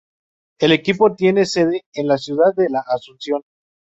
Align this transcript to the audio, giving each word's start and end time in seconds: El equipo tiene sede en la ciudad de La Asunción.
El 0.57 0.71
equipo 0.71 1.13
tiene 1.13 1.45
sede 1.45 1.83
en 1.93 2.07
la 2.07 2.17
ciudad 2.17 2.55
de 2.55 2.71
La 2.71 2.83
Asunción. 2.87 3.43